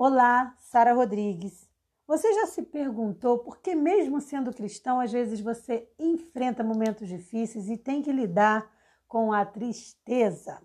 [0.00, 1.68] Olá, Sara Rodrigues.
[2.06, 7.68] Você já se perguntou por que, mesmo sendo cristão, às vezes você enfrenta momentos difíceis
[7.68, 8.70] e tem que lidar
[9.08, 10.62] com a tristeza?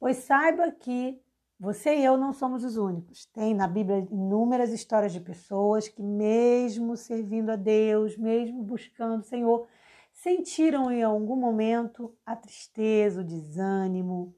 [0.00, 1.22] Pois saiba que
[1.56, 3.26] você e eu não somos os únicos.
[3.26, 9.24] Tem na Bíblia inúmeras histórias de pessoas que, mesmo servindo a Deus, mesmo buscando o
[9.24, 9.68] Senhor,
[10.12, 14.34] sentiram em algum momento a tristeza, o desânimo.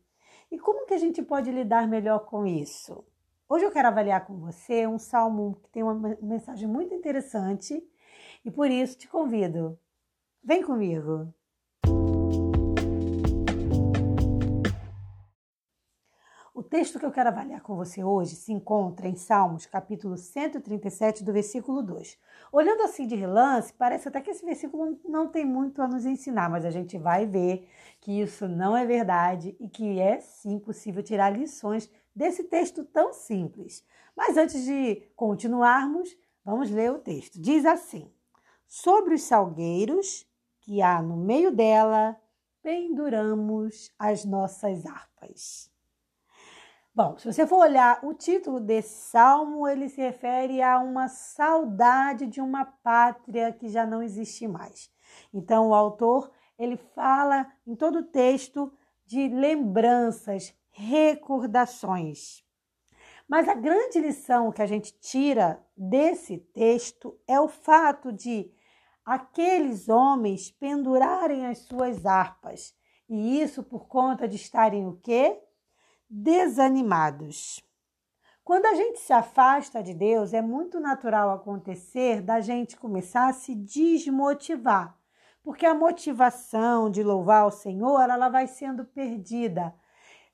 [0.52, 3.02] E como que a gente pode lidar melhor com isso?
[3.52, 7.82] Hoje eu quero avaliar com você um salmo que tem uma mensagem muito interessante
[8.44, 9.76] e por isso te convido.
[10.40, 11.34] Vem comigo!
[16.54, 21.24] O texto que eu quero avaliar com você hoje se encontra em Salmos, capítulo 137,
[21.24, 22.16] do versículo 2.
[22.52, 26.48] Olhando assim de relance, parece até que esse versículo não tem muito a nos ensinar,
[26.48, 27.68] mas a gente vai ver
[28.00, 33.12] que isso não é verdade e que é sim possível tirar lições desse texto tão
[33.12, 33.84] simples.
[34.16, 36.08] Mas antes de continuarmos,
[36.44, 37.40] vamos ler o texto.
[37.40, 38.12] Diz assim:
[38.66, 40.26] Sobre os salgueiros
[40.60, 42.16] que há no meio dela,
[42.62, 45.70] penduramos as nossas harpas.
[46.92, 52.26] Bom, se você for olhar o título desse salmo, ele se refere a uma saudade
[52.26, 54.90] de uma pátria que já não existe mais.
[55.32, 58.72] Então, o autor ele fala em todo o texto
[59.06, 62.44] de lembranças, recordações.
[63.28, 68.52] Mas a grande lição que a gente tira desse texto é o fato de
[69.04, 72.74] aqueles homens pendurarem as suas harpas.
[73.08, 75.40] E isso por conta de estarem o quê?
[76.08, 77.60] Desanimados.
[78.42, 83.32] Quando a gente se afasta de Deus, é muito natural acontecer da gente começar a
[83.32, 84.98] se desmotivar,
[85.40, 89.72] porque a motivação de louvar o Senhor, ela vai sendo perdida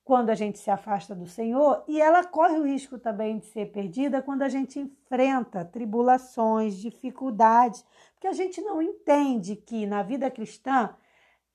[0.07, 3.73] quando a gente se afasta do Senhor, e ela corre o risco também de ser
[3.73, 10.31] perdida quando a gente enfrenta tribulações, dificuldades, porque a gente não entende que na vida
[10.31, 10.95] cristã,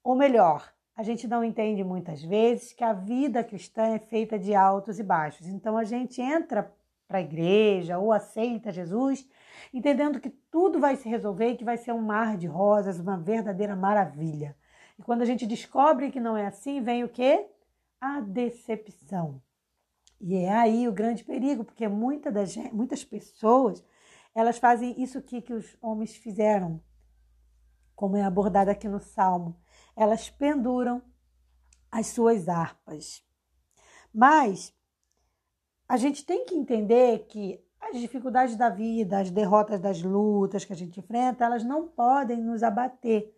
[0.04, 4.54] ou melhor, a gente não entende muitas vezes que a vida cristã é feita de
[4.54, 5.48] altos e baixos.
[5.48, 6.70] Então a gente entra
[7.08, 9.26] para a igreja ou aceita Jesus,
[9.74, 13.18] entendendo que tudo vai se resolver e que vai ser um mar de rosas, uma
[13.18, 14.58] verdadeira maravilha.
[15.00, 17.48] E quando a gente descobre que não é assim, vem o quê?
[18.02, 19.40] A decepção.
[20.20, 23.84] E é aí o grande perigo, porque muita das, muitas pessoas
[24.34, 26.82] elas fazem isso que, que os homens fizeram,
[27.96, 29.56] como é abordado aqui no Salmo.
[29.96, 31.02] Elas penduram
[31.92, 33.24] as suas harpas.
[34.14, 34.74] Mas
[35.88, 40.72] a gente tem que entender que as dificuldades da vida, as derrotas das lutas que
[40.72, 43.36] a gente enfrenta, elas não podem nos abater.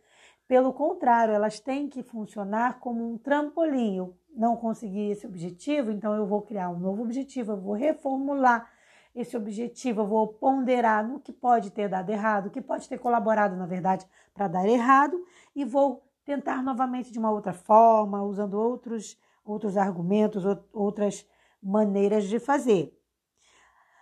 [0.47, 6.25] Pelo contrário, elas têm que funcionar como um trampolim não conseguir esse objetivo, então eu
[6.25, 8.69] vou criar um novo objetivo, eu vou reformular
[9.15, 12.97] esse objetivo, eu vou ponderar no que pode ter dado errado, o que pode ter
[12.97, 15.23] colaborado, na verdade, para dar errado,
[15.55, 20.43] e vou tentar novamente de uma outra forma, usando outros, outros argumentos,
[20.73, 21.27] outras
[21.61, 22.97] maneiras de fazer.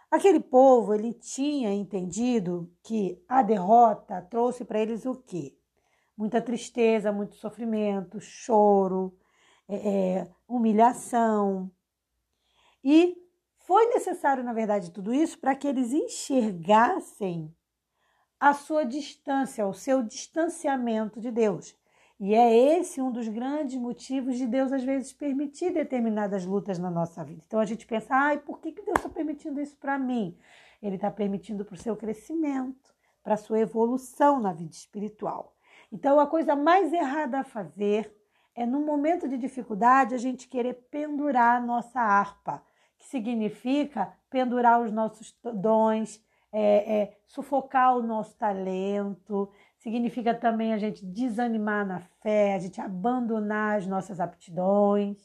[0.09, 5.55] Aquele povo, ele tinha entendido que a derrota trouxe para eles o quê?
[6.17, 9.17] Muita tristeza, muito sofrimento, choro,
[9.71, 11.71] é, é, humilhação.
[12.83, 13.15] E
[13.59, 17.55] foi necessário, na verdade, tudo isso para que eles enxergassem
[18.37, 21.73] a sua distância, o seu distanciamento de Deus.
[22.19, 26.91] E é esse um dos grandes motivos de Deus, às vezes, permitir determinadas lutas na
[26.91, 27.41] nossa vida.
[27.47, 30.37] Então a gente pensa, ai, por que, que Deus está permitindo isso para mim?
[30.83, 32.93] Ele está permitindo para o seu crescimento,
[33.23, 35.55] para a sua evolução na vida espiritual.
[35.91, 38.13] Então a coisa mais errada a fazer
[38.55, 42.63] é no momento de dificuldade a gente querer pendurar a nossa harpa,
[42.97, 50.77] que significa pendurar os nossos dons, é, é, sufocar o nosso talento, significa também a
[50.77, 55.17] gente desanimar na fé, a gente abandonar as nossas aptidões.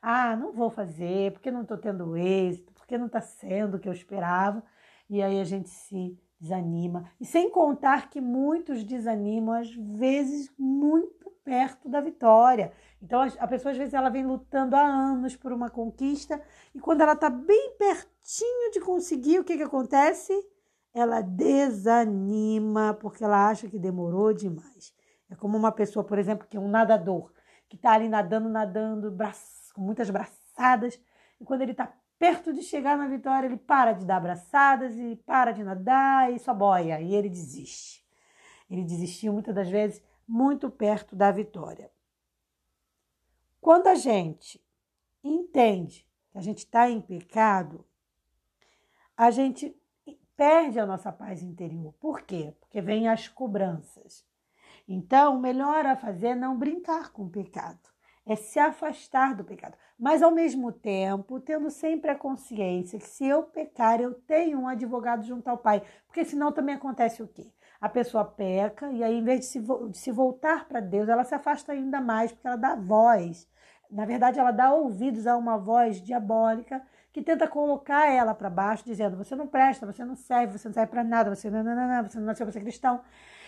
[0.00, 3.88] Ah, não vou fazer, porque não estou tendo êxito, porque não está sendo o que
[3.88, 4.62] eu esperava.
[5.08, 7.10] E aí a gente se desanima.
[7.18, 12.72] E sem contar que muitos desanimam, às vezes, muito perto da vitória.
[13.00, 16.40] Então a pessoa às vezes ela vem lutando há anos por uma conquista
[16.74, 20.32] e quando ela está bem pertinho de conseguir, o que, que acontece?
[20.92, 24.94] Ela desanima porque ela acha que demorou demais.
[25.30, 27.32] É como uma pessoa, por exemplo, que é um nadador,
[27.68, 29.14] que está ali nadando, nadando,
[29.74, 31.00] com muitas braçadas,
[31.40, 35.16] e quando ele está perto de chegar na vitória, ele para de dar braçadas e
[35.26, 38.04] para de nadar e só boia, e ele desiste.
[38.70, 41.90] Ele desistiu muitas das vezes muito perto da vitória.
[43.60, 44.62] Quando a gente
[45.22, 47.84] entende que a gente está em pecado,
[49.16, 49.74] a gente
[50.36, 51.94] perde a nossa paz interior.
[51.94, 52.54] Por quê?
[52.60, 54.26] Porque vem as cobranças.
[54.86, 57.88] Então, o melhor a fazer é não brincar com o pecado,
[58.26, 59.76] é se afastar do pecado.
[59.98, 64.68] Mas, ao mesmo tempo, tendo sempre a consciência que se eu pecar, eu tenho um
[64.68, 65.82] advogado junto ao Pai.
[66.06, 67.50] Porque senão também acontece o quê?
[67.80, 71.24] A pessoa peca e aí, em vez de se, de se voltar para Deus, ela
[71.24, 73.48] se afasta ainda mais, porque ela dá voz.
[73.90, 76.82] Na verdade, ela dá ouvidos a uma voz diabólica
[77.12, 80.74] que tenta colocar ela para baixo, dizendo: você não presta, você não serve, você não
[80.74, 83.00] serve para nada, você não, não, não, você não nasceu para ser cristão.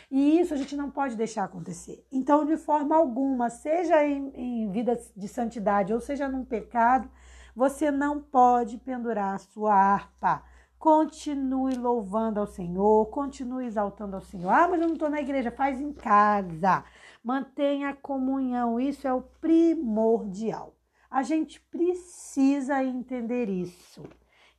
[0.09, 2.07] E isso a gente não pode deixar acontecer.
[2.13, 7.11] Então, de forma alguma, seja em, em vida de santidade ou seja num pecado,
[7.57, 10.45] você não pode pendurar a sua harpa.
[10.79, 14.51] Continue louvando ao Senhor, continue exaltando ao Senhor.
[14.51, 16.85] Ah, mas eu não estou na igreja, faz em casa.
[17.25, 20.75] Mantenha a comunhão, isso é o primordial.
[21.11, 24.03] A gente precisa entender isso.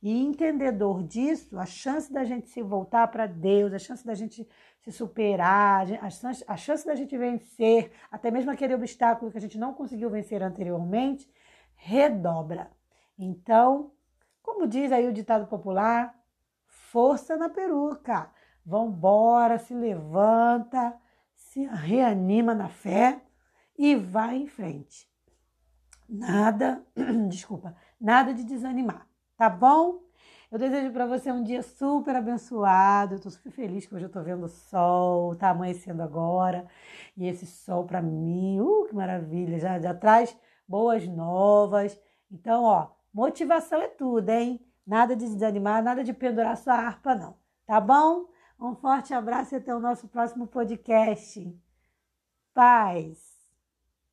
[0.02, 4.46] E entendedor disso, a chance da gente se voltar para Deus, a chance da gente
[4.80, 9.40] se superar, a chance, a chance da gente vencer, até mesmo aquele obstáculo que a
[9.40, 11.28] gente não conseguiu vencer anteriormente,
[11.74, 12.70] redobra.
[13.18, 13.90] Então,
[14.48, 16.14] como diz aí o ditado popular,
[16.66, 18.30] força na peruca.
[18.64, 20.96] Vambora, se levanta,
[21.34, 23.20] se reanima na fé
[23.76, 25.08] e vai em frente.
[26.08, 26.82] Nada,
[27.28, 29.06] desculpa, nada de desanimar,
[29.36, 30.00] tá bom?
[30.50, 33.16] Eu desejo para você um dia super abençoado.
[33.16, 36.66] Eu tô super feliz que hoje eu tô vendo o sol, tá amanhecendo agora.
[37.14, 40.34] E esse sol para mim, uh, que maravilha, já, já traz
[40.66, 42.00] boas novas.
[42.30, 44.60] Então, ó, motivação é tudo, hein?
[44.86, 47.36] Nada de desanimar, nada de pendurar sua harpa, não.
[47.66, 48.26] Tá bom?
[48.58, 51.54] Um forte abraço e até o nosso próximo podcast.
[52.54, 53.27] Paz!